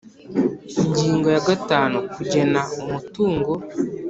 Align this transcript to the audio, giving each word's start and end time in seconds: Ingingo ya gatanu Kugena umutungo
Ingingo 0.85 1.27
ya 1.35 1.41
gatanu 1.47 1.97
Kugena 2.13 2.61
umutungo 2.81 3.51